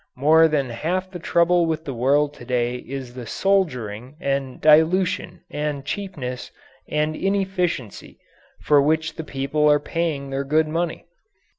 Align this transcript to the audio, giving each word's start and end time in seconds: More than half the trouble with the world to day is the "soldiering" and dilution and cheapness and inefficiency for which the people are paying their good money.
More 0.17 0.47
than 0.47 0.71
half 0.71 1.11
the 1.11 1.19
trouble 1.19 1.67
with 1.67 1.85
the 1.85 1.93
world 1.93 2.33
to 2.33 2.43
day 2.43 2.77
is 2.77 3.13
the 3.13 3.27
"soldiering" 3.27 4.15
and 4.19 4.59
dilution 4.59 5.41
and 5.51 5.85
cheapness 5.85 6.49
and 6.89 7.15
inefficiency 7.15 8.17
for 8.61 8.81
which 8.81 9.13
the 9.15 9.23
people 9.23 9.69
are 9.69 9.79
paying 9.79 10.31
their 10.31 10.43
good 10.43 10.67
money. 10.67 11.05